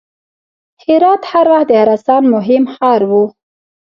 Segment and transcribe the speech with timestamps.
[0.83, 3.11] هرات هر وخت د خراسان مهم ښار و.